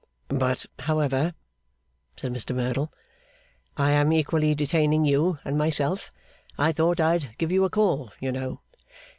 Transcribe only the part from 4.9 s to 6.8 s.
you and myself. I